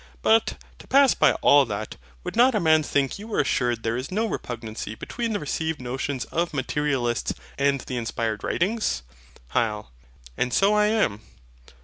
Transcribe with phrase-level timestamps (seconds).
[0.23, 3.95] But, to pass by all that, would not a man think you were assured there
[3.95, 9.03] is no repugnancy between the received notions of Materialists and the inspired writings?
[9.51, 9.91] HYL.
[10.35, 11.21] And so I am.